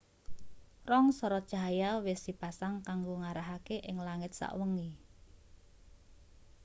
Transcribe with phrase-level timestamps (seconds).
[0.89, 4.89] rong sorot cahya wis dipasang kanggo ngarahake ing langit sawengi